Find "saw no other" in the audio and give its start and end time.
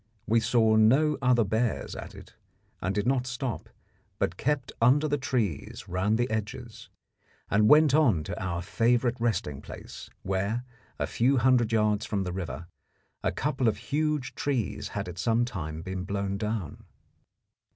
0.39-1.43